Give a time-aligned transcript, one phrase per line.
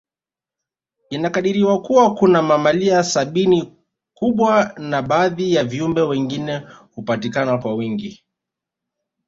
[1.09, 3.73] Inakadiriwa Kuwa kuna mamalia sabini
[4.13, 6.61] kubwa na baadhi ya viumbe wengine
[6.95, 8.23] hupatikana kwa wingi